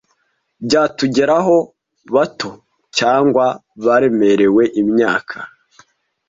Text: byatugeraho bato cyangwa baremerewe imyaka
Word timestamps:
byatugeraho 0.65 1.55
bato 2.15 2.49
cyangwa 2.97 3.45
baremerewe 3.85 4.63
imyaka 4.81 5.37